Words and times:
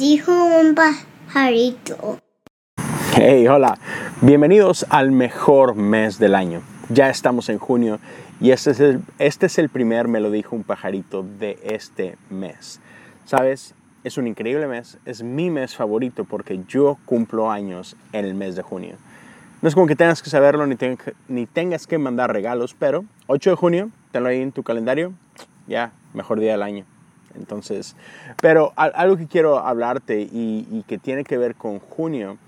dijo 0.00 0.32
un 0.32 0.74
pajarito. 0.74 2.18
Hey, 3.14 3.46
hola. 3.46 3.78
Bienvenidos 4.22 4.86
al 4.88 5.10
mejor 5.10 5.74
mes 5.74 6.18
del 6.18 6.34
año. 6.34 6.62
Ya 6.88 7.10
estamos 7.10 7.50
en 7.50 7.58
junio 7.58 8.00
y 8.40 8.52
este 8.52 8.70
es 8.70 8.80
el, 8.80 9.02
este 9.18 9.44
es 9.44 9.58
el 9.58 9.68
primer 9.68 10.08
me 10.08 10.20
lo 10.20 10.30
dijo 10.30 10.56
un 10.56 10.64
pajarito 10.64 11.22
de 11.22 11.58
este 11.64 12.16
mes. 12.30 12.80
¿Sabes? 13.26 13.74
Es 14.02 14.16
un 14.16 14.26
increíble 14.26 14.66
mes, 14.66 14.96
es 15.04 15.22
mi 15.22 15.50
mes 15.50 15.76
favorito 15.76 16.24
porque 16.24 16.60
yo 16.66 16.96
cumplo 17.04 17.50
años 17.50 17.94
en 18.14 18.24
el 18.24 18.34
mes 18.34 18.56
de 18.56 18.62
junio. 18.62 18.96
No 19.60 19.68
es 19.68 19.74
como 19.74 19.86
que 19.86 19.96
tengas 19.96 20.22
que 20.22 20.30
saberlo 20.30 20.66
ni, 20.66 20.76
ni 21.28 21.44
tengas 21.44 21.86
que 21.86 21.98
mandar 21.98 22.32
regalos, 22.32 22.74
pero 22.78 23.04
8 23.26 23.50
de 23.50 23.56
junio, 23.56 23.90
tenlo 24.12 24.30
ahí 24.30 24.40
en 24.40 24.52
tu 24.52 24.62
calendario, 24.62 25.12
ya, 25.68 25.92
mejor 26.14 26.40
día 26.40 26.52
del 26.52 26.62
año. 26.62 26.86
Entonces, 27.34 27.96
pero 28.40 28.72
algo 28.76 29.16
que 29.16 29.26
quiero 29.26 29.58
hablarte 29.58 30.20
y, 30.20 30.84
que 30.86 30.98
tiene 30.98 31.24
que 31.24 31.38
ver 31.38 31.54
con 31.54 31.78
junio, 31.78 32.38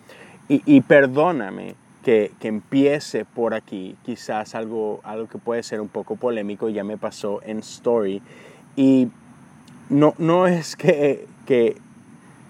y, 0.49 0.81
perdóname 0.83 1.77
que, 2.05 2.33
que, 2.39 2.49
empiece 2.49 3.25
por 3.25 3.55
aquí, 3.55 3.97
quizás 4.05 4.55
algo, 4.55 5.01
algo 5.03 5.29
que 5.29 5.39
puede 5.39 5.63
ser 5.63 5.81
un 5.81 5.89
poco 5.89 6.17
polémico, 6.17 6.69
ya 6.69 6.85
me 6.85 6.99
pasó 6.99 7.41
en 7.43 7.61
Story, 7.61 8.21
y 8.77 9.09
no, 9.89 10.15
no 10.19 10.47
es 10.47 10.77
que, 10.77 11.27
que 11.47 11.77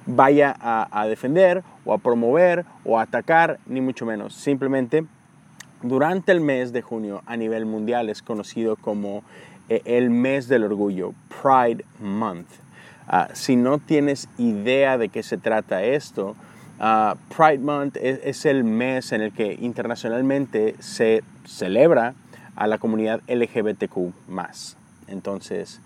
vaya 0.06 0.54
a, 0.60 1.06
defender 1.06 1.62
o 1.84 1.92
a 1.92 1.98
promover 1.98 2.64
o 2.84 2.98
a 2.98 3.02
atacar, 3.02 3.58
ni 3.66 3.80
mucho 3.80 4.06
menos. 4.06 4.34
Simplemente 4.34 5.04
durante 5.82 6.32
el 6.32 6.40
mes 6.40 6.72
de 6.72 6.82
junio 6.82 7.22
a 7.26 7.36
nivel 7.36 7.66
mundial 7.66 8.08
es 8.08 8.22
conocido 8.22 8.76
como 8.76 9.22
el 9.68 10.10
mes 10.10 10.48
del 10.48 10.64
orgullo, 10.64 11.14
Pride 11.42 11.84
Month. 12.00 12.48
Ah, 13.06 13.28
si 13.32 13.56
no 13.56 13.78
tienes 13.78 14.28
idea 14.38 14.98
de 14.98 15.08
qué 15.08 15.22
se 15.22 15.38
trata 15.38 15.82
esto, 15.82 16.36
ah, 16.78 17.16
Pride 17.36 17.58
Month 17.58 17.96
es, 17.96 18.20
es, 18.24 18.46
el 18.46 18.64
mes 18.64 19.12
en 19.12 19.22
el 19.22 19.32
que 19.32 19.58
internacionalmente 19.60 20.76
se 20.78 21.22
celebra 21.44 22.14
a 22.56 22.66
la 22.66 22.78
comunidad 22.78 23.20
LGBTQ. 23.28 24.12
Entonces, 25.08 25.80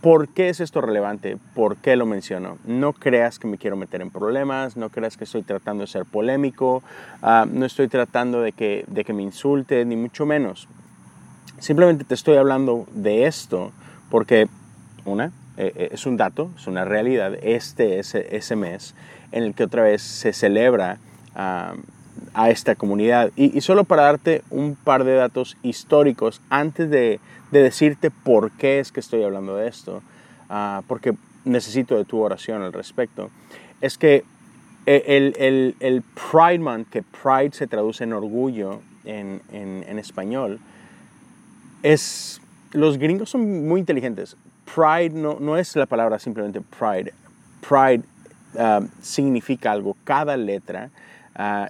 ¿Por 0.00 0.28
qué 0.28 0.48
es 0.48 0.60
esto 0.60 0.80
relevante? 0.80 1.38
¿Por 1.56 1.76
qué 1.76 1.96
lo 1.96 2.06
menciono? 2.06 2.58
No 2.64 2.92
creas 2.92 3.40
que 3.40 3.48
me 3.48 3.58
quiero 3.58 3.76
meter 3.76 4.00
en 4.00 4.10
problemas, 4.10 4.76
no 4.76 4.90
creas 4.90 5.16
que 5.16 5.24
estoy 5.24 5.42
tratando 5.42 5.80
de 5.80 5.88
ser 5.88 6.04
polémico, 6.04 6.84
ah, 7.20 7.46
no 7.50 7.66
estoy 7.66 7.88
tratando 7.88 8.40
de 8.40 8.52
que, 8.52 8.84
de 8.86 9.04
que 9.04 9.12
me 9.12 9.24
insulte, 9.24 9.84
ni 9.84 9.96
mucho 9.96 10.24
menos. 10.24 10.68
Simplemente 11.60 12.04
te 12.04 12.14
estoy 12.14 12.36
hablando 12.36 12.86
de 12.92 13.26
esto 13.26 13.72
porque, 14.10 14.48
una, 15.04 15.32
eh, 15.56 15.72
eh, 15.74 15.88
es 15.92 16.06
un 16.06 16.16
dato, 16.16 16.50
es 16.56 16.66
una 16.66 16.84
realidad. 16.84 17.34
Este 17.42 17.98
es 17.98 18.14
ese 18.14 18.56
mes 18.56 18.94
en 19.32 19.42
el 19.42 19.54
que 19.54 19.64
otra 19.64 19.82
vez 19.82 20.02
se 20.02 20.32
celebra 20.32 20.98
ah, 21.34 21.74
a 22.32 22.50
esta 22.50 22.76
comunidad. 22.76 23.32
Y, 23.36 23.60
solo 23.60 23.84
para 23.84 24.02
darte 24.02 24.42
un 24.50 24.76
par 24.76 25.04
de 25.04 25.14
datos 25.14 25.56
históricos 25.62 26.40
antes 26.48 26.90
de, 26.90 27.20
decirte 27.50 28.10
por 28.10 28.52
qué 28.52 28.78
es 28.78 28.92
que 28.92 29.00
estoy 29.00 29.24
hablando 29.24 29.56
de 29.56 29.68
esto, 29.68 30.02
ah, 30.48 30.82
porque 30.86 31.14
necesito 31.44 31.96
de 31.96 32.04
tu 32.04 32.20
oración 32.20 32.62
al 32.62 32.72
respecto, 32.72 33.30
es 33.80 33.98
que 33.98 34.24
el, 34.86 35.34
el, 35.80 36.02
Pride 36.30 36.60
Month, 36.60 36.88
que 36.88 37.02
Pride 37.02 37.52
se 37.52 37.66
traduce 37.66 38.04
en 38.04 38.12
orgullo 38.12 38.80
en, 39.04 39.42
en, 39.52 39.98
español, 39.98 40.60
es, 41.82 42.40
los 42.72 42.98
gringos 42.98 43.30
son 43.30 43.66
muy 43.66 43.80
inteligentes. 43.80 44.36
Pride 44.64 45.10
no, 45.10 45.38
no 45.40 45.56
es 45.56 45.74
la 45.76 45.86
palabra 45.86 46.18
simplemente 46.18 46.60
Pride. 46.60 47.12
Pride 47.60 48.02
ah, 48.58 48.80
significa 49.00 49.72
algo. 49.72 49.96
Cada 50.04 50.36
letra 50.36 50.90
uh, 51.38 51.66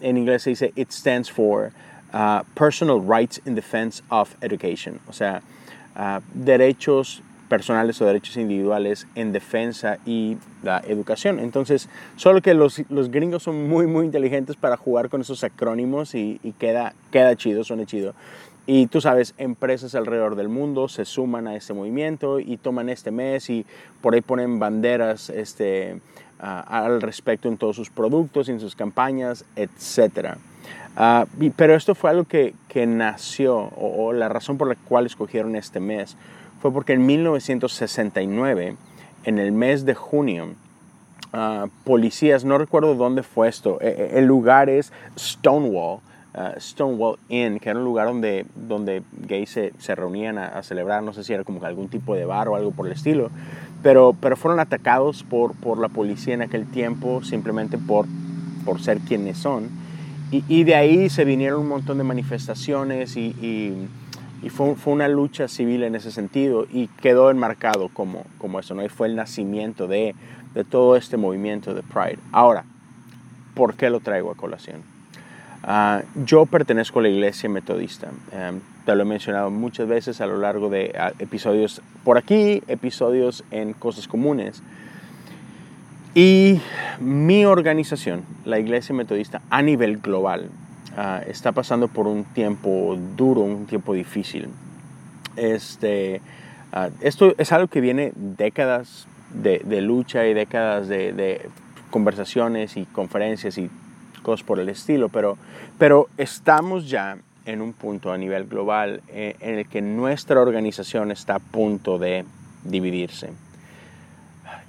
en 0.00 0.16
inglés 0.16 0.42
se 0.42 0.50
dice 0.50 0.72
it 0.76 0.90
stands 0.92 1.28
for 1.28 1.72
uh, 2.12 2.42
Personal 2.54 3.00
Rights 3.00 3.40
in 3.46 3.54
Defense 3.54 4.02
of 4.10 4.34
Education, 4.42 5.00
o 5.08 5.12
sea, 5.12 5.42
uh, 5.96 6.20
derechos 6.34 7.22
personales 7.48 8.00
o 8.00 8.06
derechos 8.06 8.36
individuales 8.36 9.06
en 9.14 9.32
defensa 9.32 9.98
y 10.04 10.36
la 10.62 10.82
educación. 10.86 11.38
Entonces, 11.38 11.88
solo 12.16 12.42
que 12.42 12.54
los, 12.54 12.82
los 12.90 13.10
gringos 13.10 13.42
son 13.44 13.68
muy, 13.68 13.86
muy 13.86 14.04
inteligentes 14.04 14.56
para 14.56 14.76
jugar 14.76 15.08
con 15.08 15.20
esos 15.20 15.44
acrónimos 15.44 16.14
y, 16.14 16.38
queda, 16.58 16.94
queda 17.10 17.36
chido, 17.36 17.64
suena 17.64 17.86
chido. 17.86 18.14
Y 18.66 18.88
tú 18.88 19.00
sabes, 19.00 19.34
empresas 19.38 19.94
alrededor 19.94 20.34
del 20.34 20.48
mundo 20.48 20.88
se 20.88 21.04
suman 21.04 21.46
a 21.46 21.54
este 21.54 21.72
movimiento 21.72 22.40
y 22.40 22.56
toman 22.56 22.88
este 22.88 23.12
mes 23.12 23.48
y 23.48 23.64
por 24.00 24.14
ahí 24.14 24.22
ponen 24.22 24.58
banderas 24.58 25.30
este, 25.30 26.00
al 26.38 27.00
respecto 27.00 27.48
en 27.48 27.58
todos 27.58 27.76
sus 27.76 27.90
productos, 27.90 28.48
en 28.48 28.58
sus 28.58 28.74
campañas, 28.74 29.44
etc. 29.54 30.36
Ah, 30.96 31.26
pero 31.56 31.74
esto 31.74 31.94
fue 31.94 32.10
algo 32.10 32.24
que, 32.24 32.54
que 32.68 32.86
nació, 32.86 33.56
o, 33.76 34.12
la 34.12 34.28
razón 34.28 34.58
por 34.58 34.66
la 34.66 34.74
cual 34.74 35.06
escogieron 35.06 35.54
este 35.54 35.78
mes, 35.78 36.16
fue 36.60 36.72
porque 36.72 36.94
en 36.94 37.06
1969, 37.06 38.76
en 39.24 39.38
el 39.38 39.52
mes 39.52 39.84
de 39.84 39.94
junio, 39.94 40.54
ah, 41.32 41.66
policías, 41.84 42.44
no 42.44 42.58
recuerdo 42.58 42.94
dónde 42.94 43.22
fue 43.22 43.48
esto, 43.48 43.78
e, 43.80 43.88
e, 43.88 44.18
el 44.18 44.26
lugar 44.26 44.68
es 44.70 44.92
Stonewall, 45.18 46.00
ah, 46.34 46.54
Stonewall 46.58 47.18
Inn, 47.28 47.58
que 47.58 47.70
era 47.70 47.78
un 47.78 47.84
lugar 47.84 48.06
donde, 48.06 48.46
donde 48.54 49.02
gays 49.26 49.50
se, 49.50 49.72
se 49.78 49.94
reunían 49.94 50.38
a, 50.38 50.46
a, 50.46 50.62
celebrar, 50.62 51.02
no 51.02 51.12
sé 51.12 51.24
si 51.24 51.32
era 51.32 51.44
como 51.44 51.64
algún 51.64 51.88
tipo 51.88 52.14
de 52.14 52.24
bar 52.24 52.48
o 52.48 52.56
algo 52.56 52.70
por 52.70 52.86
el 52.86 52.92
estilo, 52.92 53.30
pero, 53.82 54.16
pero 54.20 54.36
fueron 54.36 54.60
atacados 54.60 55.22
por, 55.22 55.54
por 55.54 55.78
la 55.78 55.88
policía 55.88 56.34
en 56.34 56.42
aquel 56.42 56.66
tiempo 56.66 57.22
simplemente 57.22 57.78
por, 57.78 58.06
por 58.64 58.80
ser 58.80 58.98
quienes 58.98 59.38
son. 59.38 59.68
Y, 60.32 60.44
y 60.48 60.64
de 60.64 60.74
ahí 60.74 61.08
se 61.08 61.24
vinieron 61.24 61.60
un 61.60 61.68
montón 61.68 61.98
de 61.98 62.04
manifestaciones 62.04 63.16
y, 63.16 63.26
y, 63.40 63.88
y 64.42 64.50
fue, 64.50 64.74
fue, 64.74 64.92
una 64.92 65.08
lucha 65.08 65.48
civil 65.48 65.82
en 65.82 65.94
ese 65.94 66.10
sentido 66.10 66.66
y 66.70 66.88
quedó 66.88 67.30
enmarcado 67.30 67.88
como, 67.88 68.24
como 68.38 68.60
eso, 68.60 68.74
¿no? 68.74 68.84
Y 68.84 68.88
fue 68.88 69.08
el 69.08 69.16
nacimiento 69.16 69.86
de, 69.86 70.14
de 70.54 70.64
todo 70.64 70.96
este 70.96 71.16
movimiento 71.16 71.74
de 71.74 71.82
Pride. 71.82 72.18
Ahora, 72.32 72.64
¿por 73.54 73.74
qué 73.74 73.90
lo 73.90 74.00
traigo 74.00 74.30
a 74.30 74.34
colación? 74.34 74.82
Uh, 75.66 76.02
yo 76.24 76.46
pertenezco 76.46 77.00
a 77.00 77.02
la 77.02 77.08
iglesia 77.08 77.48
metodista. 77.48 78.08
Um, 78.32 78.60
te 78.84 78.94
lo 78.94 79.02
he 79.02 79.04
mencionado 79.04 79.50
muchas 79.50 79.88
veces 79.88 80.20
a 80.20 80.26
lo 80.26 80.38
largo 80.38 80.68
de 80.68 80.94
episodios 81.18 81.82
por 82.04 82.18
aquí, 82.18 82.62
episodios 82.68 83.42
en 83.50 83.72
Cosas 83.72 84.06
Comunes. 84.06 84.62
Y 86.14 86.60
mi 87.00 87.44
organización, 87.44 88.22
la 88.44 88.58
Iglesia 88.58 88.94
Metodista 88.94 89.42
a 89.50 89.60
nivel 89.60 89.98
global, 89.98 90.48
ah, 90.96 91.20
está 91.26 91.52
pasando 91.52 91.88
por 91.88 92.06
un 92.06 92.24
tiempo 92.24 92.96
duro, 93.16 93.42
un 93.42 93.66
tiempo 93.66 93.94
difícil. 93.94 94.48
Este, 95.36 96.20
ah, 96.72 96.90
esto 97.00 97.34
es 97.38 97.52
algo 97.52 97.68
que 97.68 97.80
viene 97.80 98.12
décadas 98.14 99.06
de, 99.32 99.60
lucha 99.80 100.26
y 100.26 100.34
décadas 100.34 100.88
de, 100.88 101.12
de, 101.12 101.48
conversaciones 101.90 102.76
y 102.76 102.84
conferencias 102.84 103.58
y 103.58 103.70
cosas 104.22 104.44
por 104.44 104.58
el 104.58 104.68
estilo, 104.68 105.08
pero, 105.08 105.38
pero 105.78 106.08
estamos 106.16 106.88
ya 106.88 107.18
en 107.46 107.62
un 107.62 107.72
punto 107.72 108.12
a 108.12 108.18
nivel 108.18 108.46
global 108.46 109.02
eh, 109.08 109.36
en 109.40 109.58
el 109.58 109.68
que 109.68 109.80
nuestra 109.80 110.40
organización 110.40 111.12
está 111.12 111.36
a 111.36 111.38
punto 111.38 111.98
de 111.98 112.24
dividirse. 112.64 113.30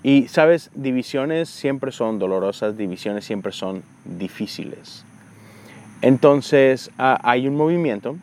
Y 0.04 0.28
sabes, 0.28 0.70
divisiones 0.76 1.50
siempre 1.50 1.92
son 1.92 2.20
dolorosas, 2.20 2.78
divisiones 2.78 3.26
siempre 3.26 3.52
son 3.52 3.84
difíciles. 4.06 5.03
Entonces 6.02 6.91
ah, 6.97 7.20
hay 7.23 7.47
un 7.47 7.55
movimiento 7.55 8.17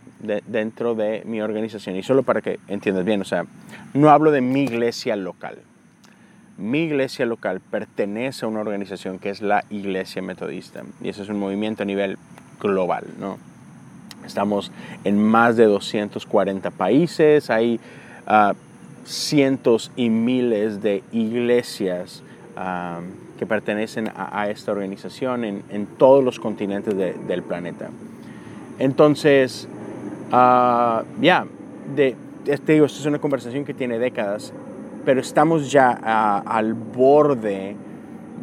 dentro 0.46 0.94
de 0.94 1.22
mi 1.26 1.40
organización, 1.40 1.96
y 1.96 2.02
solo 2.02 2.22
para 2.22 2.40
que 2.40 2.58
entiendas 2.68 3.04
bien, 3.04 3.20
o 3.20 3.24
sea, 3.24 3.44
no 3.92 4.10
hablo 4.10 4.30
de 4.30 4.40
mi 4.40 4.62
iglesia 4.62 5.16
local. 5.16 5.58
Mi 6.56 6.84
iglesia 6.84 7.26
local 7.26 7.60
pertenece 7.60 8.44
a 8.44 8.48
una 8.48 8.60
organización 8.60 9.18
que 9.18 9.30
es 9.30 9.42
la 9.42 9.64
Iglesia 9.70 10.22
Metodista, 10.22 10.82
y 11.02 11.08
eso 11.08 11.22
es 11.22 11.28
un 11.28 11.38
movimiento 11.38 11.82
a 11.82 11.86
nivel 11.86 12.16
global, 12.60 13.04
¿no? 13.18 13.38
Estamos 14.24 14.72
en 15.02 15.22
más 15.22 15.56
de 15.56 15.64
240 15.64 16.70
países, 16.70 17.50
hay 17.50 17.80
ah, 18.26 18.54
cientos 19.04 19.92
y 19.96 20.08
miles 20.08 20.80
de 20.80 21.02
iglesias 21.12 22.22
ah, 22.56 23.00
que 23.38 23.46
pertenecen 23.46 24.10
a, 24.14 24.48
esta 24.48 24.72
organización 24.72 25.44
en, 25.44 25.86
todos 25.98 26.22
los 26.22 26.38
continentes 26.38 26.96
del 26.96 27.42
planeta. 27.42 27.90
Entonces, 28.78 29.68
uh, 30.30 31.04
ya, 31.20 31.46
te 31.94 32.16
digo, 32.72 32.86
esto 32.86 33.00
es 33.00 33.06
una 33.06 33.18
conversación 33.18 33.64
que 33.64 33.74
tiene 33.74 33.98
décadas, 33.98 34.52
pero 35.04 35.20
estamos 35.20 35.70
ya 35.70 35.90
al 36.44 36.74
borde 36.74 37.76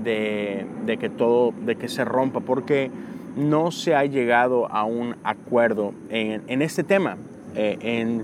de, 0.03 0.65
de, 0.85 0.97
que 0.97 1.09
todo, 1.09 1.53
de 1.65 1.75
que 1.75 1.87
se 1.87 2.05
rompa, 2.05 2.39
porque 2.39 2.91
no 3.35 3.71
se 3.71 3.95
ha 3.95 4.05
llegado 4.05 4.69
a 4.71 4.83
un 4.83 5.15
acuerdo 5.23 5.93
en, 6.09 6.61
este 6.61 6.83
tema, 6.83 7.17
eh, 7.55 7.77
en, 7.81 8.23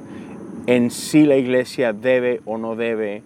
en, 0.68 0.92
si 0.92 1.26
la 1.26 1.38
iglesia 1.38 1.94
debe 1.94 2.42
o 2.46 2.58
no 2.58 2.76
debe 2.76 3.24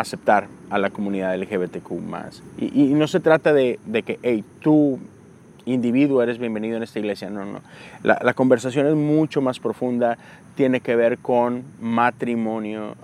aceptar 0.00 0.48
a 0.70 0.78
la 0.78 0.90
comunidad 0.90 1.36
LGBTQ 1.36 1.90
más. 2.00 2.42
Y, 2.58 2.94
no 2.94 3.06
se 3.06 3.20
trata 3.20 3.52
de, 3.52 3.78
que, 4.04 4.18
hey, 4.22 4.44
tú 4.60 4.98
individuo 5.66 6.22
eres 6.22 6.38
bienvenido 6.38 6.76
en 6.76 6.82
esta 6.82 6.98
iglesia. 6.98 7.30
No, 7.30 7.44
no. 7.44 7.60
La, 8.02 8.18
la 8.22 8.34
conversación 8.34 8.86
es 8.86 8.94
mucho 8.94 9.40
más 9.40 9.60
profunda, 9.60 10.18
tiene 10.54 10.80
que 10.80 10.96
ver 10.96 11.18
con 11.18 11.64
matrimonio, 11.80 12.96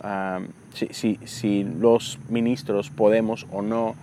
si, 0.74 0.88
si, 0.88 1.18
si, 1.24 1.64
los 1.64 2.18
ministros 2.28 2.90
podemos 2.90 3.46
o 3.50 3.62
no 3.62 3.94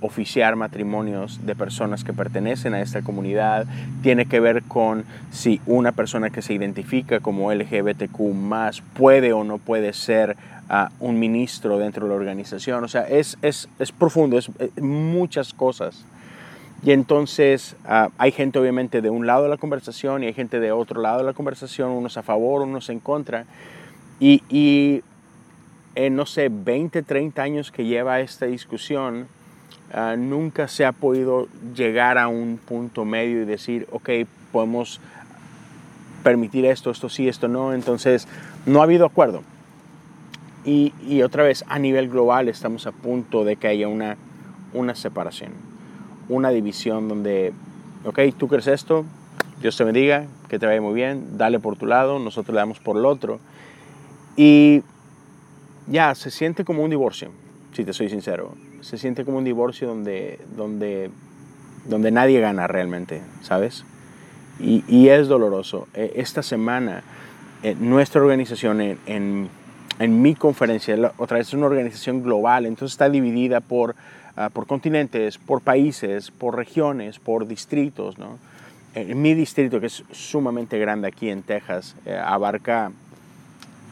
oficiar 0.00 0.56
matrimonios 0.56 1.46
de 1.46 1.54
personas 1.54 2.04
que 2.04 2.12
pertenecen 2.12 2.74
a 2.74 2.80
esta 2.80 3.02
comunidad, 3.02 3.66
tiene 4.02 4.26
que 4.26 4.40
ver 4.40 4.62
con 4.62 5.04
si 5.30 5.60
una 5.66 5.92
persona 5.92 6.30
que 6.30 6.42
se 6.42 6.52
identifica 6.52 7.20
como 7.20 7.52
LGBTQ 7.52 8.20
más 8.34 8.82
puede 8.94 9.32
o 9.32 9.44
no 9.44 9.58
puede 9.58 9.92
ser 9.92 10.36
uh, 10.70 10.88
un 11.00 11.18
ministro 11.18 11.78
dentro 11.78 12.06
de 12.06 12.10
la 12.10 12.16
organización. 12.16 12.84
O 12.84 12.88
sea, 12.88 13.02
es, 13.02 13.38
es, 13.42 13.68
es 13.78 13.92
profundo, 13.92 14.38
es, 14.38 14.50
es 14.58 14.82
muchas 14.82 15.52
cosas. 15.52 16.04
Y 16.82 16.92
entonces 16.92 17.76
uh, 17.84 18.10
hay 18.18 18.32
gente 18.32 18.58
obviamente 18.58 19.00
de 19.00 19.10
un 19.10 19.26
lado 19.26 19.44
de 19.44 19.48
la 19.48 19.56
conversación 19.56 20.22
y 20.22 20.26
hay 20.26 20.34
gente 20.34 20.60
de 20.60 20.72
otro 20.72 21.00
lado 21.00 21.18
de 21.18 21.24
la 21.24 21.32
conversación, 21.32 21.90
unos 21.90 22.16
a 22.16 22.22
favor, 22.22 22.62
unos 22.62 22.88
en 22.90 23.00
contra. 23.00 23.44
Y, 24.20 24.42
y 24.48 25.02
en, 25.94 26.16
no 26.16 26.26
sé, 26.26 26.48
20, 26.50 27.02
30 27.02 27.42
años 27.42 27.72
que 27.72 27.84
lleva 27.84 28.20
esta 28.20 28.46
discusión, 28.46 29.26
uh, 29.94 30.16
nunca 30.16 30.68
se 30.68 30.84
ha 30.84 30.92
podido 30.92 31.48
llegar 31.74 32.18
a 32.18 32.28
un 32.28 32.58
punto 32.58 33.04
medio 33.04 33.42
y 33.42 33.44
decir, 33.44 33.86
ok, 33.90 34.10
podemos 34.52 35.00
permitir 36.22 36.66
esto, 36.66 36.90
esto 36.90 37.08
sí, 37.08 37.28
esto 37.28 37.48
no. 37.48 37.72
Entonces, 37.72 38.28
no 38.66 38.80
ha 38.80 38.84
habido 38.84 39.06
acuerdo. 39.06 39.42
Y, 40.66 41.22
otra 41.22 41.44
vez, 41.44 41.64
a 41.68 41.78
nivel 41.78 42.08
global, 42.08 42.48
estamos 42.48 42.88
a 42.88 42.92
punto 42.92 43.44
de 43.44 43.54
que 43.54 43.68
haya 43.68 43.86
una, 43.86 44.16
una 44.74 44.96
separación 44.96 45.52
una 46.28 46.50
división 46.50 47.08
donde, 47.08 47.52
ok, 48.04 48.20
tú 48.36 48.48
crees 48.48 48.66
esto, 48.66 49.04
Dios 49.60 49.76
te 49.76 49.84
bendiga, 49.84 50.26
que 50.48 50.58
te 50.58 50.66
vaya 50.66 50.80
muy 50.80 50.94
bien, 50.94 51.38
dale 51.38 51.58
por 51.58 51.76
tu 51.76 51.86
lado, 51.86 52.18
nosotros 52.18 52.54
le 52.54 52.60
damos 52.60 52.80
por 52.80 52.96
el 52.96 53.04
otro. 53.04 53.40
Y 54.36 54.82
ya, 55.86 56.14
se 56.14 56.30
siente 56.30 56.64
como 56.64 56.82
un 56.82 56.90
divorcio, 56.90 57.30
si 57.72 57.84
te 57.84 57.92
soy 57.92 58.08
sincero. 58.08 58.54
Se 58.80 58.98
siente 58.98 59.24
como 59.24 59.38
un 59.38 59.44
divorcio 59.44 59.88
donde, 59.88 60.38
donde, 60.56 61.10
donde 61.86 62.10
nadie 62.10 62.40
gana 62.40 62.66
realmente, 62.66 63.22
¿sabes? 63.42 63.84
Y, 64.60 64.84
y 64.88 65.08
es 65.08 65.28
doloroso. 65.28 65.88
E, 65.94 66.12
esta 66.16 66.42
semana, 66.42 67.02
nuestra 67.80 68.20
organización 68.20 68.80
en, 68.80 69.48
en 69.98 70.22
mi 70.22 70.34
conferencia, 70.34 71.12
otra 71.16 71.38
vez 71.38 71.48
es 71.48 71.54
una 71.54 71.66
organización 71.66 72.22
global, 72.22 72.66
entonces 72.66 72.94
está 72.94 73.08
dividida 73.08 73.60
por 73.60 73.94
uh, 74.36 74.50
por 74.50 74.66
continentes, 74.66 75.38
por 75.38 75.60
países, 75.62 76.30
por 76.30 76.56
regiones, 76.56 77.18
por 77.18 77.46
distritos. 77.46 78.18
¿no? 78.18 78.38
En 78.94 79.20
mi 79.20 79.34
distrito, 79.34 79.80
que 79.80 79.86
es 79.86 80.04
sumamente 80.12 80.78
grande 80.78 81.08
aquí 81.08 81.30
en 81.30 81.42
Texas, 81.42 81.96
eh, 82.04 82.16
abarca 82.16 82.92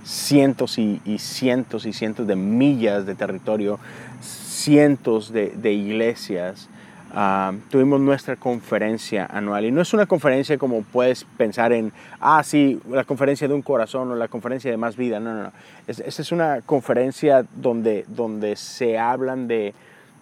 cientos 0.04 0.78
y, 0.78 1.00
y, 1.04 1.18
cientos 1.18 1.86
y 1.86 1.92
cientos 1.92 2.26
de 2.26 2.36
millas 2.36 3.06
de 3.06 3.14
territorio, 3.14 3.78
cientos 4.20 5.32
de, 5.32 5.50
de 5.50 5.72
iglesias. 5.72 6.68
Uh, 7.14 7.60
tuvimos 7.70 8.00
nuestra 8.00 8.34
conferencia 8.34 9.24
anual 9.30 9.64
y 9.64 9.70
no 9.70 9.80
es 9.80 9.94
una 9.94 10.04
conferencia 10.04 10.58
como 10.58 10.82
puedes 10.82 11.22
pensar 11.22 11.72
en, 11.72 11.92
ah, 12.20 12.42
sí, 12.42 12.80
la 12.90 13.04
conferencia 13.04 13.46
de 13.46 13.54
un 13.54 13.62
corazón 13.62 14.10
o 14.10 14.16
la 14.16 14.26
conferencia 14.26 14.68
de 14.68 14.76
más 14.76 14.96
vida. 14.96 15.20
No, 15.20 15.32
no, 15.32 15.42
no. 15.44 15.52
Esta 15.86 16.22
es, 16.22 16.32
una 16.32 16.60
conferencia 16.62 17.46
donde, 17.54 18.04
donde 18.08 18.56
se 18.56 18.98
hablan 18.98 19.46
de, 19.46 19.74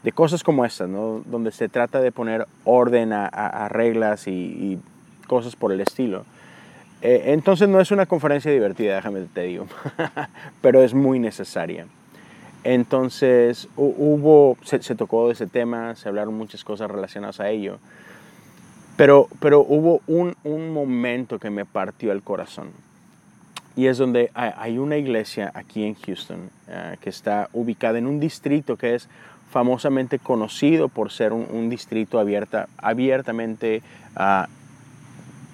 de 0.03 0.13
cosas 0.13 0.45
como 0.45 0.67
estas, 0.67 0.91
¿no? 0.91 1.23
donde 1.25 1.51
se 1.51 1.71
trata 1.71 1.99
de 2.03 2.13
poner 2.13 2.47
orden 2.65 3.15
a, 3.15 3.25
a, 3.25 3.65
a 3.65 3.69
reglas 3.71 4.27
y, 4.27 4.31
y, 4.31 4.79
cosas 5.27 5.57
por 5.57 5.73
el 5.73 5.81
estilo. 5.81 6.27
Eh, 7.01 7.23
entonces 7.33 7.69
no 7.69 7.81
es 7.81 7.91
una 7.91 8.05
conferencia 8.05 8.53
divertida, 8.53 8.97
déjame 8.97 9.23
te 9.33 9.45
digo, 9.45 9.67
pero 10.61 10.83
es 10.83 10.93
muy 10.93 11.19
necesaria. 11.19 11.87
Entonces 12.65 13.69
hubo, 13.77 14.57
se, 14.65 14.95
tocó 14.95 15.31
ese 15.31 15.47
tema, 15.47 15.97
se 15.97 16.09
hablaron 16.09 16.35
muchas 16.35 16.63
cosas 16.63 16.91
relacionadas 16.91 17.41
a 17.41 17.51
ello, 17.51 17.79
pero, 18.97 19.29
pero 19.41 19.61
hubo 19.61 20.01
un, 20.07 20.37
un 20.45 20.73
momento 20.73 21.39
que 21.39 21.51
me 21.51 21.65
partió 21.65 22.13
el 22.13 22.23
corazón. 22.23 22.71
Y 23.75 23.87
es 23.87 23.97
donde 23.97 24.31
hay 24.35 24.79
una 24.79 24.99
iglesia 24.99 25.51
aquí 25.55 25.85
en 25.85 25.95
Houston 25.95 26.51
uh, 26.69 26.99
que 27.01 27.09
está 27.09 27.49
ubicada 27.55 27.99
en 27.99 28.07
un 28.07 28.21
distrito 28.21 28.77
que 28.77 28.95
es 28.95 29.09
famosamente 29.51 30.19
conocido 30.19 30.89
por 30.89 31.11
ser 31.11 31.33
un, 31.33 31.69
distrito 31.71 32.19
abierta, 32.19 32.69
abiertamente 32.77 33.83
uh, 34.17 34.47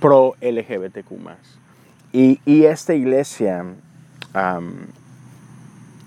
pro 0.01 0.35
LGBTQ. 0.41 1.13
Y, 2.13 2.41
y, 2.45 2.65
esta 2.65 2.95
iglesia 2.95 3.65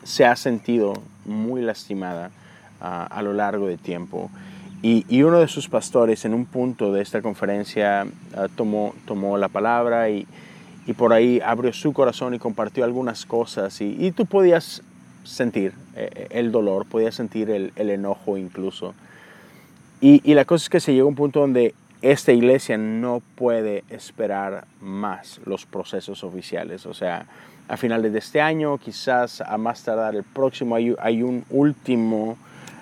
se 0.04 0.26
ha 0.26 0.36
sentido 0.36 0.94
muy 1.26 1.62
lastimada 1.62 2.32
uh, 2.82 3.08
a 3.10 3.22
lo 3.22 3.34
largo 3.34 3.68
de 3.68 3.78
tiempo. 3.78 4.30
Y, 4.82 5.06
y, 5.08 5.22
uno 5.22 5.40
de 5.40 5.48
sus 5.48 5.70
pastores 5.70 6.26
en 6.26 6.34
un 6.34 6.46
punto 6.46 6.92
de 6.92 7.02
esta 7.02 7.22
conferencia 7.22 8.08
uh, 8.36 8.48
tomó, 8.50 8.96
tomó 9.06 9.38
la 9.38 9.48
palabra 9.48 10.10
y, 10.10 10.26
y, 10.88 10.94
por 10.94 11.14
ahí 11.14 11.40
abrió 11.46 11.72
su 11.72 11.94
corazón 11.94 12.34
y 12.34 12.40
compartió 12.40 12.84
algunas 12.84 13.26
cosas. 13.26 13.80
Y, 13.82 13.96
y 14.00 14.12
tú 14.12 14.26
podías 14.26 14.82
sentir 15.24 15.74
eh, 15.96 16.28
el 16.32 16.52
dolor, 16.52 16.86
podía 16.88 17.12
sentir 17.12 17.50
el, 17.50 17.74
el 17.76 17.90
enojo 17.92 18.38
incluso. 18.38 18.94
Y, 20.02 20.34
la 20.34 20.46
cosa 20.46 20.66
es 20.66 20.70
que 20.70 20.80
se 20.80 20.94
llegó 20.94 21.06
a 21.06 21.10
un 21.10 21.16
punto 21.16 21.42
donde 21.42 21.76
esta 22.02 22.32
iglesia 22.32 22.76
no 22.76 23.22
puede 23.36 23.84
esperar 23.90 24.66
más 24.80 25.40
los 25.46 25.68
procesos 25.68 26.24
oficiales. 26.24 26.88
O 26.88 26.96
sea, 26.96 27.28
a 27.72 27.78
finales 27.78 28.12
de 28.12 28.20
este 28.20 28.42
año, 28.42 28.78
quizás 28.78 29.40
a 29.40 29.58
más 29.58 29.82
tardar 29.82 30.14
el 30.14 30.24
próximo, 30.24 30.76
hay, 30.76 30.94
hay 31.00 31.24
un 31.24 31.46
último 31.50 32.38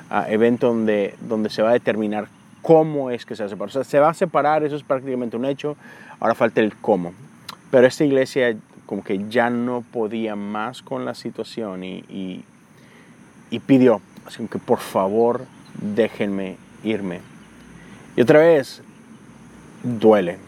uh, 0.10 0.32
evento 0.32 0.70
donde, 0.70 1.14
donde 1.22 1.52
se 1.52 1.62
va 1.62 1.70
a 1.70 1.74
determinar 1.74 2.28
cómo 2.64 3.12
es 3.12 3.24
que 3.24 3.36
se 3.36 3.44
va 3.44 3.48
a 3.48 3.50
separar. 3.50 3.70
O 3.70 3.72
sea, 3.72 3.84
se 3.84 4.00
va 4.00 4.10
a 4.10 4.14
separar, 4.16 4.64
eso 4.64 4.76
es 4.76 4.82
prácticamente 4.82 5.38
un 5.38 5.46
hecho, 5.46 5.78
ahora 6.20 6.34
falta 6.34 6.60
el 6.62 6.76
cómo. 6.76 7.14
Pero 7.70 7.86
esta 7.86 8.04
iglesia 8.04 8.58
como 8.88 9.04
que 9.04 9.30
ya 9.30 9.52
no 9.52 9.84
podía 9.94 10.36
más 10.36 10.82
con 10.82 11.06
la 11.06 11.14
situación 11.14 11.84
y, 11.84 12.04
y, 12.10 12.44
y 13.52 13.60
pidió, 13.60 14.02
así 14.26 14.44
que 14.48 14.58
por 14.58 14.80
favor 14.80 15.46
déjenme 15.80 16.58
irme. 16.84 17.22
Y 18.16 18.22
otra 18.22 18.40
vez, 18.40 18.82
duele. 19.84 20.40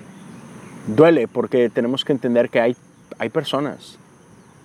Duele 0.87 1.27
porque 1.27 1.69
tenemos 1.69 2.03
que 2.03 2.13
entender 2.13 2.49
que 2.49 2.59
hay, 2.59 2.75
hay 3.19 3.29
personas 3.29 3.99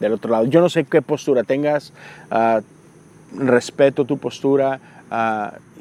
del 0.01 0.13
otro 0.13 0.31
lado. 0.31 0.45
Yo 0.47 0.61
no 0.61 0.69
sé 0.69 0.85
qué 0.85 1.03
postura 1.03 1.45
tengas, 1.45 1.93
uh, 2.31 2.61
respeto 3.39 4.05
tu 4.05 4.19
postura, 4.19 4.81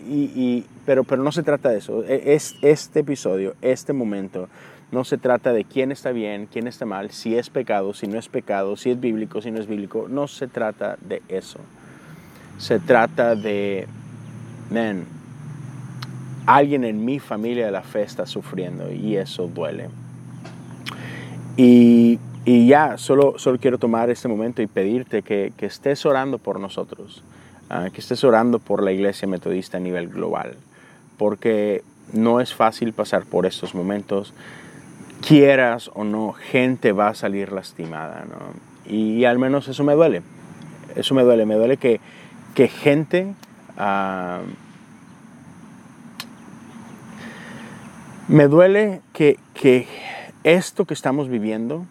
y, 0.07 0.23
y, 0.35 0.65
pero, 0.85 1.03
pero 1.03 1.23
no 1.23 1.31
se 1.31 1.43
trata 1.43 1.69
de 1.69 1.79
eso. 1.79 2.03
E, 2.03 2.33
es 2.33 2.55
este 2.61 2.99
episodio, 2.99 3.55
este 3.61 3.93
momento, 3.93 4.49
no 4.91 5.03
se 5.03 5.17
trata 5.17 5.51
de 5.51 5.63
quién 5.63 5.91
está 5.91 6.11
bien, 6.11 6.47
quién 6.51 6.67
está 6.67 6.85
mal, 6.85 7.11
si 7.11 7.35
es 7.35 7.49
pecado, 7.49 7.93
si 7.93 8.07
no 8.07 8.19
es 8.19 8.29
pecado, 8.29 8.77
si 8.77 8.91
es 8.91 8.99
bíblico, 8.99 9.41
si 9.41 9.51
no 9.51 9.59
es 9.59 9.67
bíblico. 9.67 10.07
No 10.09 10.27
se 10.27 10.47
trata 10.47 10.97
de 11.01 11.21
eso. 11.27 11.59
Se 12.57 12.79
trata 12.79 13.35
de, 13.35 13.87
man, 14.71 15.03
alguien 16.45 16.83
en 16.85 17.03
mi 17.03 17.19
familia 17.19 17.65
de 17.65 17.71
la 17.71 17.81
fe 17.81 18.03
está 18.03 18.25
sufriendo 18.25 18.91
y 18.91 19.17
eso 19.17 19.47
duele. 19.47 19.89
Y, 21.57 22.19
y 22.45 22.67
ya, 22.67 22.97
solo, 22.97 23.39
solo 23.39 23.57
quiero 23.59 23.79
tomar 23.79 24.09
este 24.11 24.27
momento 24.27 24.61
y 24.61 24.67
pedirte 24.67 25.23
que, 25.23 25.51
que 25.57 25.65
estés 25.65 26.05
orando 26.05 26.37
por 26.37 26.59
nosotros, 26.59 27.23
uh, 27.71 27.91
que 27.91 28.01
estés 28.01 28.23
orando 28.23 28.59
por 28.59 28.83
la 28.83 28.91
iglesia 28.91 29.27
metodista 29.27 29.77
a 29.77 29.79
nivel 29.79 30.09
global, 30.09 30.55
porque 31.17 31.83
no 32.13 32.39
es 32.39 32.53
fácil 32.53 32.93
pasar 32.93 33.25
por 33.25 33.47
estos 33.47 33.73
momentos 33.73 34.33
quieras 35.27 35.89
o 35.95 36.03
no, 36.03 36.33
gente 36.33 36.91
va 36.91 37.09
a 37.09 37.15
salir 37.15 37.51
lastimada, 37.51 38.25
¿no? 38.29 38.37
Y, 38.87 39.25
al 39.25 39.39
menos 39.39 39.67
eso 39.67 39.83
me 39.83 39.93
duele. 39.93 40.21
Eso 40.95 41.15
me 41.15 41.23
duele. 41.23 41.45
Me 41.47 41.55
duele 41.55 41.77
que, 41.77 41.99
que 42.53 42.67
gente... 42.67 43.33
Uh, 43.77 44.45
me 48.27 48.47
duele 48.47 49.01
que, 49.13 49.39
que 49.55 49.87
esto 50.43 50.85
que 50.85 50.93
estamos 50.93 51.29
viviendo 51.29 51.85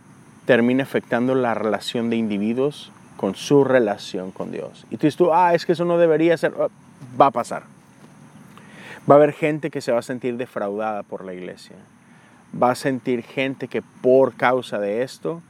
termine 0.46 0.82
afectando 0.82 1.34
la 1.34 1.54
relación 1.54 2.10
de 2.10 2.16
individuos 2.16 2.92
con 3.16 3.34
su 3.34 3.64
relación 3.64 4.30
con 4.30 4.52
Dios. 4.52 4.86
Y 4.90 4.96
tú 4.96 5.06
dices 5.06 5.16
tú, 5.16 5.32
ah, 5.32 5.54
es 5.54 5.64
que 5.64 5.72
eso 5.72 5.84
no 5.84 5.98
debería 5.98 6.36
ser. 6.36 6.52
Oh, 6.58 6.68
va 7.20 7.26
a 7.26 7.30
pasar. 7.30 7.62
Va 9.08 9.14
a 9.14 9.18
haber 9.18 9.32
gente 9.32 9.70
que 9.70 9.80
se 9.80 9.92
va 9.92 9.98
a 9.98 10.02
sentir 10.02 10.36
defraudada 10.36 11.02
por 11.02 11.24
la 11.24 11.34
iglesia 11.34 11.76
va 12.60 12.70
a 12.70 12.74
sentir 12.74 13.22
gente 13.22 13.68
que 13.68 13.82
por 13.82 14.34
causa 14.34 14.78
de 14.78 15.02
esto 15.02 15.42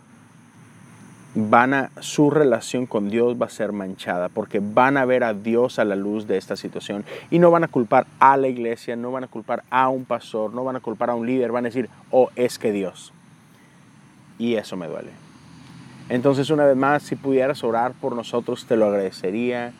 van 1.34 1.74
a, 1.74 1.90
su 2.00 2.30
relación 2.30 2.86
con 2.86 3.10
Dios 3.10 3.40
va 3.40 3.46
a 3.46 3.50
ser 3.50 3.72
manchada 3.72 4.28
porque 4.28 4.60
van 4.62 4.96
a 4.96 5.04
ver 5.04 5.24
a 5.24 5.34
Dios 5.34 5.78
a 5.78 5.84
la 5.84 5.96
luz 5.96 6.26
de 6.26 6.36
esta 6.36 6.56
situación 6.56 7.04
y 7.30 7.40
no 7.40 7.50
van 7.50 7.64
a 7.64 7.68
culpar 7.68 8.06
a 8.20 8.36
la 8.36 8.48
iglesia, 8.48 8.94
no 8.96 9.10
van 9.10 9.24
a 9.24 9.28
culpar 9.28 9.64
a 9.70 9.88
un 9.88 10.04
pastor, 10.04 10.54
no 10.54 10.64
van 10.64 10.76
a 10.76 10.80
culpar 10.80 11.10
a 11.10 11.14
un 11.14 11.26
líder, 11.26 11.50
van 11.50 11.66
a 11.66 11.68
decir, 11.68 11.88
oh, 12.10 12.30
es 12.36 12.58
que 12.58 12.72
Dios. 12.72 13.12
Y 14.44 14.56
eso 14.56 14.76
me 14.76 14.86
duele. 14.88 15.08
Entonces, 16.10 16.50
una 16.50 16.66
vez 16.66 16.76
más, 16.76 17.02
si 17.02 17.16
pudieras 17.16 17.64
orar 17.64 17.92
por 17.92 18.14
nosotros, 18.14 18.66
te 18.66 18.76
lo 18.76 18.84
agradecería 18.84 19.72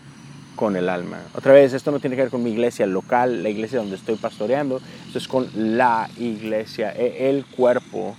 con 0.56 0.74
el 0.74 0.88
alma. 0.88 1.18
Otra 1.34 1.52
vez, 1.52 1.74
esto 1.74 1.90
no 1.90 2.00
tiene 2.00 2.16
que 2.16 2.22
ver 2.22 2.30
con 2.30 2.42
mi 2.42 2.50
iglesia 2.50 2.86
local, 2.86 3.42
la 3.42 3.50
iglesia 3.50 3.78
donde 3.78 3.96
estoy 3.96 4.16
pastoreando, 4.16 4.80
es 5.14 5.28
con 5.28 5.48
la 5.54 6.08
iglesia, 6.16 6.94
e, 6.96 7.28
el 7.28 7.44
cuerpo 7.44 8.16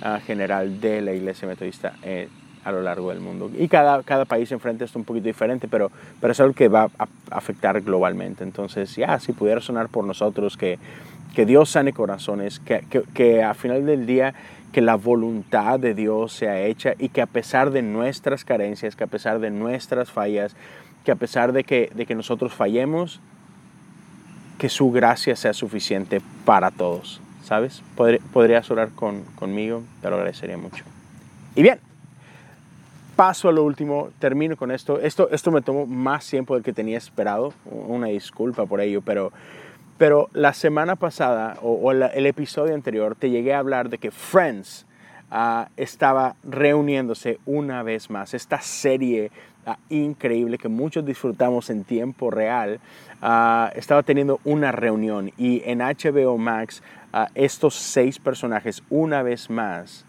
ah, 0.00 0.20
general 0.24 0.80
de 0.80 1.00
la 1.00 1.12
iglesia 1.12 1.48
metodista 1.48 1.96
eh, 2.04 2.28
a 2.62 2.70
lo 2.70 2.80
largo 2.80 3.08
del 3.08 3.18
mundo. 3.18 3.50
Y 3.58 3.66
cada, 3.66 4.00
cada 4.04 4.24
país 4.24 4.52
enfrenta 4.52 4.84
esto 4.84 5.00
un 5.00 5.04
poquito 5.04 5.26
diferente, 5.26 5.66
pero, 5.66 5.90
pero 6.20 6.30
es 6.30 6.38
algo 6.38 6.54
que 6.54 6.68
va 6.68 6.90
a 6.96 7.08
afectar 7.32 7.80
globalmente. 7.80 8.44
Entonces, 8.44 8.94
ya, 8.94 9.18
si 9.18 9.32
pudiera 9.32 9.60
sonar 9.60 9.88
por 9.88 10.04
nosotros 10.04 10.56
que, 10.56 10.78
que 11.34 11.44
Dios 11.44 11.70
sane 11.70 11.92
corazones, 11.92 12.60
que, 12.60 12.84
que, 12.88 13.02
que 13.14 13.42
a 13.42 13.54
final 13.54 13.84
del 13.84 14.06
día 14.06 14.32
que 14.72 14.80
la 14.80 14.96
voluntad 14.96 15.80
de 15.80 15.94
Dios 15.94 16.32
sea 16.32 16.60
hecha 16.60 16.94
y 16.98 17.08
que 17.08 17.22
a 17.22 17.26
pesar 17.26 17.70
de 17.70 17.82
nuestras 17.82 18.44
carencias, 18.44 18.96
que 18.96 19.04
a 19.04 19.08
pesar 19.08 19.38
de 19.38 19.50
nuestras 19.50 20.10
fallas, 20.10 20.54
que 21.04 21.12
a 21.12 21.16
pesar 21.16 21.52
de 21.52 21.64
que, 21.64 21.90
de 21.94 22.06
que 22.06 22.14
nosotros 22.14 22.52
fallemos, 22.52 23.20
que 24.58 24.68
su 24.68 24.90
gracia 24.90 25.36
sea 25.36 25.52
suficiente 25.52 26.20
para 26.44 26.70
todos. 26.70 27.20
¿Sabes? 27.44 27.82
podrías 28.30 28.70
orar 28.70 28.90
con, 28.90 29.22
conmigo, 29.36 29.82
te 30.02 30.10
lo 30.10 30.16
agradecería 30.16 30.58
mucho. 30.58 30.84
Y 31.54 31.62
bien, 31.62 31.80
paso 33.16 33.48
a 33.48 33.52
lo 33.52 33.64
último, 33.64 34.10
termino 34.18 34.54
con 34.54 34.70
esto. 34.70 35.00
Esto, 35.00 35.30
esto 35.30 35.50
me 35.50 35.62
tomó 35.62 35.86
más 35.86 36.26
tiempo 36.28 36.54
del 36.54 36.62
que 36.62 36.74
tenía 36.74 36.98
esperado, 36.98 37.54
una 37.64 38.08
disculpa 38.08 38.66
por 38.66 38.82
ello, 38.82 39.00
pero 39.00 39.32
pero 39.98 40.30
la 40.32 40.54
semana 40.54 40.96
pasada 40.96 41.58
o, 41.60 41.90
el 41.90 42.26
episodio 42.26 42.74
anterior 42.74 43.16
te 43.16 43.30
llegué 43.30 43.52
a 43.52 43.58
hablar 43.58 43.90
de 43.90 43.98
que 43.98 44.12
Friends 44.12 44.86
ah, 45.30 45.68
estaba 45.76 46.36
reuniéndose 46.44 47.40
una 47.44 47.82
vez 47.82 48.08
más. 48.08 48.32
Esta 48.32 48.60
serie 48.60 49.32
ah, 49.66 49.78
increíble 49.90 50.56
que 50.56 50.68
muchos 50.68 51.04
disfrutamos 51.04 51.68
en 51.68 51.82
tiempo 51.82 52.30
real 52.30 52.78
ah, 53.20 53.72
estaba 53.74 54.04
teniendo 54.04 54.40
una 54.44 54.70
reunión 54.70 55.32
y 55.36 55.62
en 55.66 55.80
HBO 55.80 56.38
Max 56.38 56.82
estos 57.34 57.74
seis 57.74 58.18
personajes 58.18 58.82
una 58.90 59.22
vez 59.22 59.50
más 59.50 60.04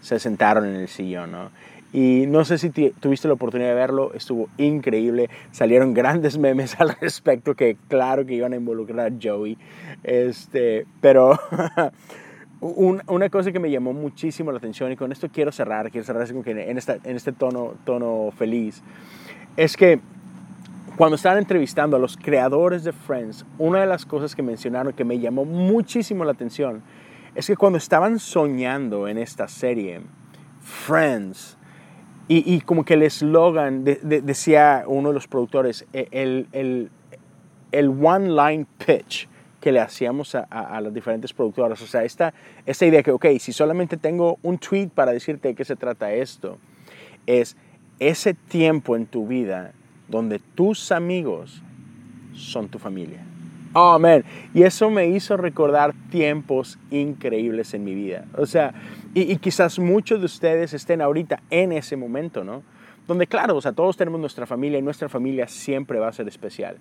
se 0.00 0.18
sentaron 0.18 0.66
en 0.66 0.76
el 0.76 0.88
sillón. 0.88 1.32
¿no? 1.32 1.50
Y 1.94 2.26
no 2.26 2.44
sé 2.44 2.58
si 2.58 2.70
tuviste 2.70 3.28
la 3.28 3.34
oportunidad 3.34 3.68
de 3.68 3.76
verlo, 3.76 4.12
estuvo 4.14 4.48
increíble. 4.58 5.30
Salieron 5.52 5.94
grandes 5.94 6.36
memes 6.38 6.78
al 6.80 6.96
respecto 7.00 7.54
que 7.54 7.76
claro 7.86 8.26
que 8.26 8.34
iban 8.34 8.52
a 8.52 8.56
involucrar 8.56 9.12
a 9.12 9.14
Joey. 9.22 9.56
Este, 10.02 10.86
pero 11.00 11.38
una 12.60 13.28
cosa 13.28 13.52
que 13.52 13.60
me 13.60 13.70
llamó 13.70 13.92
muchísimo 13.92 14.50
la 14.50 14.58
atención 14.58 14.90
y 14.90 14.96
con 14.96 15.12
esto 15.12 15.28
quiero 15.32 15.52
cerrar, 15.52 15.92
quiero 15.92 16.04
cerrar 16.04 16.28
en, 16.28 16.78
esta, 16.78 16.96
en 17.04 17.14
este 17.14 17.30
tono, 17.30 17.74
tono 17.84 18.32
feliz, 18.36 18.82
es 19.56 19.76
que 19.76 20.00
cuando 20.96 21.14
estaban 21.14 21.38
entrevistando 21.38 21.96
a 21.96 22.00
los 22.00 22.16
creadores 22.16 22.82
de 22.82 22.92
Friends, 22.92 23.46
una 23.58 23.80
de 23.80 23.86
las 23.86 24.04
cosas 24.04 24.34
que 24.34 24.42
mencionaron 24.42 24.94
que 24.94 25.04
me 25.04 25.20
llamó 25.20 25.44
muchísimo 25.44 26.24
la 26.24 26.32
atención 26.32 26.82
es 27.36 27.46
que 27.46 27.56
cuando 27.56 27.78
estaban 27.78 28.18
soñando 28.18 29.06
en 29.06 29.18
esta 29.18 29.46
serie, 29.46 30.00
Friends, 30.60 31.56
y, 32.26 32.60
como 32.60 32.84
que 32.84 32.94
el 32.94 33.02
eslogan, 33.02 33.84
decía 33.84 34.84
uno 34.86 35.08
de 35.08 35.14
los 35.14 35.28
productores, 35.28 35.86
e, 35.92 36.08
el, 36.10 36.46
el, 36.52 36.90
el 37.70 37.88
one-line 37.88 38.66
pitch 38.78 39.28
que 39.60 39.72
le 39.72 39.80
hacíamos 39.80 40.34
a, 40.34 40.42
a, 40.42 40.80
las 40.80 40.92
diferentes 40.94 41.32
productoras. 41.32 41.80
O 41.82 41.86
sea, 41.86 42.04
esta, 42.04 42.32
esta 42.64 42.86
idea 42.86 43.02
que, 43.02 43.10
ok, 43.10 43.26
si 43.38 43.52
solamente 43.52 43.96
tengo 43.96 44.38
un 44.42 44.58
tweet 44.58 44.88
para 44.88 45.12
decirte 45.12 45.48
de 45.48 45.54
qué 45.54 45.64
se 45.64 45.76
trata 45.76 46.12
esto, 46.12 46.58
es 47.26 47.56
ese 47.98 48.34
tiempo 48.34 48.96
en 48.96 49.06
tu 49.06 49.26
vida 49.26 49.72
donde 50.08 50.38
tus 50.38 50.92
amigos 50.92 51.62
son 52.32 52.68
tu 52.68 52.78
familia. 52.78 53.24
Amén. 53.74 54.24
Y 54.54 54.62
eso 54.62 54.88
me 54.88 55.08
hizo 55.08 55.36
recordar 55.36 55.94
tiempos 56.10 56.78
increíbles 56.92 57.74
en 57.74 57.84
mi 57.84 57.94
vida. 57.94 58.24
O 58.38 58.46
sea, 58.46 58.72
y, 59.14 59.36
quizás 59.38 59.78
muchos 59.80 60.20
de 60.20 60.26
ustedes 60.26 60.72
estén 60.74 61.02
ahorita 61.02 61.40
en 61.50 61.72
ese 61.72 61.96
momento, 61.96 62.44
¿no? 62.44 62.62
Donde, 63.08 63.26
claro, 63.26 63.56
o 63.56 63.60
sea, 63.60 63.72
todos 63.72 63.96
tenemos 63.96 64.20
nuestra 64.20 64.46
familia 64.46 64.78
y 64.78 64.82
nuestra 64.82 65.08
familia 65.08 65.48
siempre 65.48 65.98
va 65.98 66.08
a 66.08 66.12
ser 66.12 66.28
especial. 66.28 66.76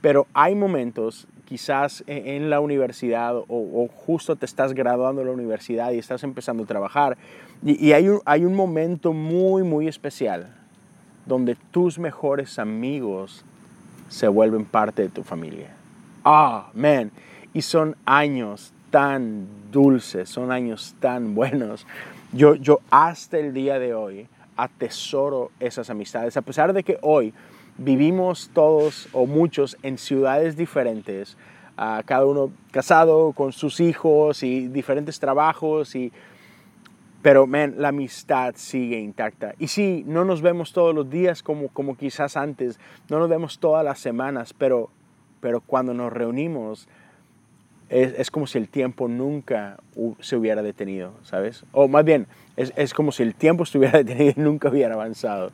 Pero 0.00 0.26
hay 0.32 0.54
momentos, 0.54 1.28
quizás 1.44 2.02
e, 2.06 2.36
en 2.36 2.48
la 2.48 2.60
universidad 2.60 3.36
o, 3.36 3.88
justo 3.94 4.34
te 4.34 4.46
estás 4.46 4.72
graduando 4.72 5.20
de 5.20 5.26
la 5.26 5.32
universidad 5.32 5.92
y 5.92 5.98
estás 5.98 6.24
empezando 6.24 6.62
a 6.62 6.66
trabajar, 6.66 7.18
y, 7.62 7.92
hay 7.92 8.44
un 8.44 8.54
momento 8.54 9.12
muy, 9.12 9.62
muy 9.62 9.88
especial 9.88 10.54
donde 11.26 11.54
tus 11.70 11.98
mejores 11.98 12.58
amigos 12.58 13.44
se 14.08 14.26
vuelven 14.26 14.64
parte 14.64 15.02
de 15.02 15.08
tu 15.10 15.22
familia. 15.22 15.79
Man. 16.24 17.10
Y 17.52 17.62
son 17.62 17.96
años 18.04 18.72
tan 18.90 19.46
dulces, 19.70 20.28
son 20.28 20.52
años 20.52 20.94
tan 21.00 21.34
buenos. 21.34 21.86
Yo, 22.32 22.54
yo 22.54 22.80
hasta 22.90 23.38
el 23.38 23.52
día 23.52 23.78
de 23.78 23.94
hoy 23.94 24.28
atesoro 24.56 25.50
esas 25.58 25.90
amistades, 25.90 26.36
a 26.36 26.42
pesar 26.42 26.72
de 26.72 26.84
que 26.84 26.98
hoy 27.02 27.32
vivimos 27.78 28.50
todos 28.52 29.08
o 29.12 29.26
muchos 29.26 29.76
en 29.82 29.96
ciudades 29.98 30.56
diferentes, 30.56 31.36
cada 32.04 32.26
uno 32.26 32.52
casado 32.70 33.32
con 33.32 33.52
sus 33.52 33.80
hijos 33.80 34.42
y 34.42 34.68
diferentes 34.68 35.18
trabajos 35.18 35.94
y 35.94 36.12
pero, 37.22 37.46
man, 37.46 37.74
la 37.76 37.88
amistad 37.88 38.54
sigue 38.56 38.98
intacta. 38.98 39.54
Y 39.58 39.68
sí, 39.68 40.04
no 40.06 40.24
nos 40.24 40.40
vemos 40.40 40.72
todos 40.72 40.94
los 40.94 41.10
días 41.10 41.42
como, 41.42 41.68
como 41.68 41.94
quizás 41.96 42.34
antes, 42.36 42.80
no 43.10 43.18
nos 43.18 43.28
vemos 43.28 43.58
todas 43.58 43.84
las 43.84 43.98
semanas, 43.98 44.54
pero 44.54 44.88
pero 45.40 45.60
cuando 45.60 45.94
nos 45.94 46.12
reunimos 46.12 46.88
es, 47.90 48.30
como 48.30 48.46
si 48.46 48.56
el 48.56 48.68
tiempo 48.68 49.08
nunca 49.08 49.78
se 50.20 50.36
hubiera 50.36 50.62
detenido, 50.62 51.12
¿sabes? 51.24 51.64
O 51.72 51.88
más 51.88 52.04
bien, 52.04 52.28
es, 52.56 52.94
como 52.94 53.10
si 53.10 53.24
el 53.24 53.34
tiempo 53.34 53.64
estuviera 53.64 53.98
detenido 54.04 54.34
y 54.36 54.40
nunca 54.40 54.68
hubiera 54.68 54.94
avanzado. 54.94 55.50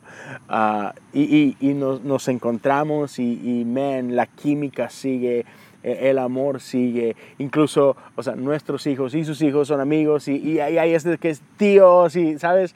Ah, 0.47 0.93
y, 1.13 1.55
nos, 1.61 2.27
encontramos 2.27 3.17
y, 3.17 3.41
y, 3.43 3.65
man, 3.65 4.15
la 4.15 4.27
química 4.27 4.89
sigue, 4.89 5.45
e, 5.83 6.09
el 6.09 6.19
amor 6.19 6.61
sigue, 6.61 7.15
incluso, 7.39 7.97
o 8.15 8.21
sea, 8.21 8.35
nuestros 8.35 8.85
hijos 8.85 9.15
y 9.15 9.25
sus 9.25 9.41
hijos 9.41 9.67
son 9.67 9.81
amigos 9.81 10.27
y, 10.27 10.59
ahí 10.59 10.77
hay 10.77 10.93
este 10.93 11.17
que 11.17 11.31
es 11.31 11.41
tíos 11.57 12.15
y, 12.15 12.37
¿sabes? 12.37 12.75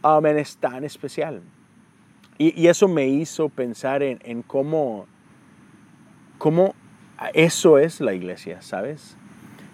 Oh, 0.00 0.22
man, 0.22 0.38
es 0.38 0.56
tan 0.56 0.82
especial. 0.82 1.42
Y, 2.38 2.66
eso 2.68 2.88
me 2.88 3.06
hizo 3.06 3.50
pensar 3.50 4.02
en, 4.02 4.18
en 4.24 4.40
cómo 4.42 5.06
cómo 6.44 6.74
eso 7.32 7.78
es 7.78 8.02
la 8.02 8.12
iglesia, 8.12 8.60
¿sabes? 8.60 9.16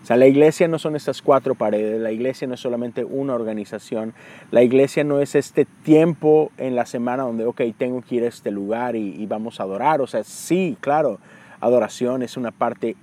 O 0.05 0.07
sea, 0.07 0.15
la 0.15 0.29
iglesia 0.29 0.69
no 0.69 0.79
son 0.79 0.95
estas 0.95 1.21
cuatro 1.21 1.57
paredes, 1.57 2.00
la 2.00 2.12
iglesia 2.12 2.47
no 2.47 2.55
es 2.55 2.61
solamente 2.61 3.05
una 3.05 3.35
organización, 3.35 4.15
la 4.53 4.62
iglesia 4.62 5.03
no 5.03 5.19
es 5.19 5.35
este 5.35 5.65
tiempo 5.65 6.53
en 6.59 6.77
la 6.77 6.87
semana 6.87 7.25
donde, 7.25 7.45
ok, 7.45 7.61
tengo 7.77 8.03
que 8.03 8.15
ir 8.15 8.23
a 8.23 8.29
este 8.29 8.53
lugar 8.53 8.95
y, 8.95 9.27
vamos 9.27 9.59
a 9.59 9.65
adorar. 9.65 10.00
O 10.00 10.07
sea, 10.07 10.23
sí, 10.23 10.77
claro, 10.81 11.19
adoración 11.61 12.23
es 12.23 12.37
una 12.37 12.53
parte 12.53 12.95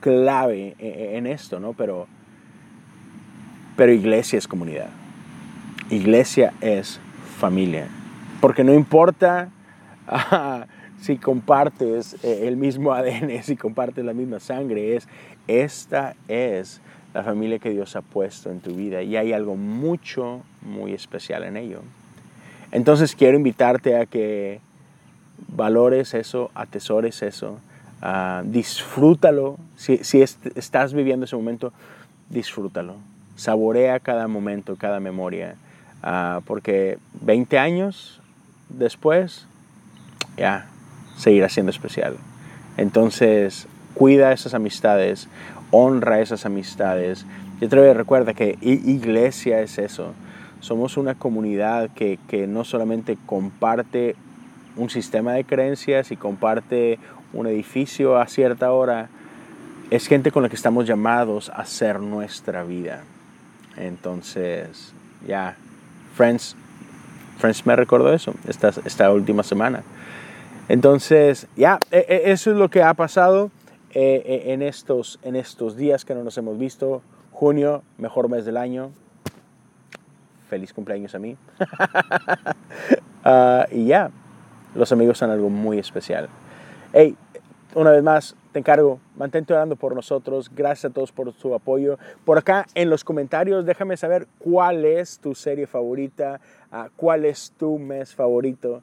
clave 0.00 0.74
e, 0.78 0.88
e, 0.88 1.18
en 1.18 1.26
esto, 1.26 1.60
¿no? 1.60 1.74
Pero, 1.74 2.06
pero 3.76 3.92
iglesia 3.92 4.38
es 4.38 4.48
comunidad. 4.48 4.88
Iglesia 5.90 6.54
es 6.62 6.98
familia. 7.38 7.86
Porque 8.40 8.64
no 8.64 8.72
importa 8.72 9.50
si 11.00 11.16
compartes 11.16 12.16
eh, 12.22 12.48
el 12.48 12.56
mismo 12.56 12.92
ADN, 12.94 13.42
si 13.42 13.56
compartes 13.56 14.04
la 14.04 14.12
misma 14.12 14.40
sangre, 14.40 14.96
es 14.96 15.08
esta 15.48 16.14
es 16.28 16.80
la 17.14 17.24
familia 17.24 17.58
que 17.58 17.70
Dios 17.70 17.96
ha 17.96 18.02
puesto 18.02 18.50
en 18.50 18.60
tu 18.60 18.74
vida 18.74 19.02
y 19.02 19.16
hay 19.16 19.32
algo 19.32 19.56
mucho, 19.56 20.42
muy 20.62 20.92
especial 20.92 21.42
en 21.44 21.56
ello. 21.56 21.80
Entonces 22.70 23.16
quiero 23.16 23.36
invitarte 23.36 23.96
a 23.96 24.06
que 24.06 24.60
valores 25.48 26.14
eso, 26.14 26.50
atesores 26.54 27.22
eso, 27.22 27.58
uh, 28.02 28.44
disfrútalo. 28.44 29.58
Si, 29.76 29.98
si 30.04 30.22
estás 30.22 30.94
viviendo 30.94 31.24
ese 31.24 31.34
momento, 31.34 31.72
disfrútalo. 32.28 32.94
Saborea 33.34 33.98
cada 33.98 34.28
momento, 34.28 34.76
cada 34.76 35.00
memoria. 35.00 35.56
Ah, 36.02 36.40
porque 36.46 36.98
20 37.20 37.58
años 37.58 38.20
después, 38.68 39.46
ya, 40.36 40.66
seguirá 41.20 41.48
siendo 41.48 41.70
especial. 41.70 42.16
Entonces, 42.76 43.66
cuida 43.94 44.32
esas 44.32 44.54
amistades, 44.54 45.28
honra 45.70 46.20
esas 46.20 46.46
amistades. 46.46 47.26
Yo 47.60 47.68
te 47.68 47.94
recuerda 47.94 48.34
que 48.34 48.58
iglesia 48.62 49.60
es 49.60 49.78
eso. 49.78 50.14
Somos 50.60 50.96
una 50.96 51.14
comunidad 51.14 51.90
que, 51.90 52.18
que 52.28 52.46
no 52.46 52.64
solamente 52.64 53.18
comparte 53.26 54.16
un 54.76 54.88
sistema 54.88 55.32
de 55.32 55.44
creencias 55.44 56.10
y 56.10 56.16
comparte 56.16 56.98
un 57.32 57.46
edificio 57.46 58.18
a 58.18 58.26
cierta 58.26 58.72
hora, 58.72 59.08
es 59.90 60.06
gente 60.06 60.30
con 60.30 60.42
la 60.42 60.48
que 60.48 60.56
estamos 60.56 60.86
llamados 60.86 61.50
a 61.50 61.62
hacer 61.62 62.00
nuestra 62.00 62.64
vida. 62.64 63.02
Entonces, 63.76 64.94
ya, 65.26 65.56
Friends, 66.16 66.56
Friends 67.38 67.66
me 67.66 67.76
recordó 67.76 68.12
eso 68.12 68.34
esta, 68.46 68.72
esta 68.84 69.10
última 69.12 69.42
semana. 69.42 69.82
Entonces, 70.70 71.48
ya, 71.56 71.80
e, 71.90 72.06
e, 72.08 72.30
eso 72.30 72.52
es 72.52 72.56
lo 72.56 72.68
que 72.70 72.80
ha 72.80 72.94
pasado 72.94 73.50
eh, 73.92 74.22
e, 74.46 74.52
en, 74.52 74.62
estos, 74.62 75.18
en 75.24 75.34
estos 75.34 75.76
días 75.76 76.04
que 76.04 76.14
no 76.14 76.22
nos 76.22 76.38
hemos 76.38 76.58
visto. 76.58 77.02
Junio, 77.32 77.82
mejor 77.98 78.28
mes 78.28 78.44
del 78.44 78.56
año. 78.56 78.92
Feliz 80.48 80.72
cumpleaños 80.72 81.14
a 81.14 81.18
mí. 81.18 81.36
Ah, 83.22 83.66
y 83.70 83.84
ya, 83.84 84.10
los 84.74 84.90
amigos 84.92 85.18
son 85.18 85.28
algo 85.28 85.50
muy 85.50 85.78
especial. 85.78 86.30
Hey, 86.94 87.14
una 87.74 87.90
vez 87.90 88.02
más, 88.02 88.34
te 88.50 88.58
encargo, 88.58 88.98
mantente 89.14 89.52
orando 89.52 89.76
por 89.76 89.94
nosotros. 89.94 90.50
Gracias 90.54 90.90
a 90.90 90.94
todos 90.94 91.12
por 91.12 91.30
su 91.34 91.54
apoyo. 91.54 91.98
Por 92.24 92.38
acá 92.38 92.64
en 92.74 92.88
los 92.88 93.04
comentarios, 93.04 93.66
déjame 93.66 93.98
saber 93.98 94.26
cuál 94.38 94.86
es 94.86 95.18
tu 95.18 95.34
serie 95.34 95.66
favorita, 95.66 96.40
ah, 96.72 96.88
cuál 96.96 97.26
es 97.26 97.52
tu 97.58 97.78
mes 97.78 98.14
favorito. 98.14 98.82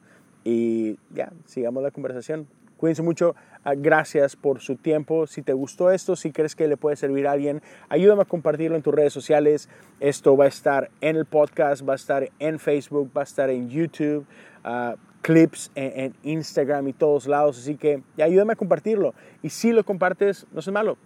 Y 0.50 0.98
ya, 1.14 1.34
sigamos 1.44 1.84
la 1.84 1.92
conversación. 1.92 2.48
Cuídense 2.78 3.02
mucho. 3.02 3.36
Ah, 3.66 3.74
gracias 3.76 4.38
por 4.38 4.62
su 4.62 4.78
tiempo. 4.78 5.28
Si 5.28 5.42
te 5.42 5.52
gustó 5.52 5.92
esto, 5.92 6.16
si 6.16 6.32
crees 6.32 6.56
que 6.56 6.70
le 6.70 6.78
puede 6.78 6.96
servir 6.96 7.28
a 7.28 7.34
alguien, 7.34 7.62
ayúdame 7.90 8.22
a 8.22 8.26
compartirlo 8.26 8.78
en 8.78 8.82
tus 8.82 8.96
redes 8.96 9.12
sociales. 9.12 9.68
Esto 10.00 10.38
va 10.38 10.46
a 10.46 10.48
estar 10.48 10.90
en 11.02 11.18
el 11.18 11.26
podcast, 11.26 11.86
va 11.86 11.92
a 11.92 11.96
estar 11.98 12.30
en 12.40 12.60
Facebook, 12.60 13.12
va 13.16 13.22
a 13.22 13.24
estar 13.26 13.50
en 13.50 13.70
YouTube. 13.70 14.26
Uh, 14.64 14.96
clips 15.22 15.70
en, 15.76 16.14
Instagram 16.24 16.88
y 16.88 16.94
todos 16.94 17.28
lados, 17.28 17.58
así 17.58 17.76
que 17.76 18.02
ayúdame 18.18 18.54
a 18.54 18.56
compartirlo. 18.56 19.14
Y 19.44 19.50
si 19.50 19.74
lo 19.74 19.84
compartes, 19.84 20.48
no 20.54 20.62
es 20.62 20.72
malo. 20.72 20.98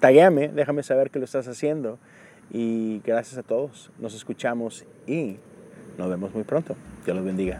Taguéame, 0.00 0.48
déjame 0.48 0.82
saber 0.82 1.10
que 1.10 1.18
lo 1.18 1.26
estás 1.26 1.46
haciendo. 1.46 1.98
Y 2.50 3.02
gracias 3.04 3.36
a 3.36 3.42
todos. 3.42 3.90
Nos 3.98 4.14
escuchamos 4.14 4.86
y 5.06 5.36
nos 5.98 6.08
vemos 6.08 6.34
muy 6.34 6.44
pronto. 6.44 6.74
Dios 7.04 7.14
los 7.14 7.26
bendiga. 7.26 7.58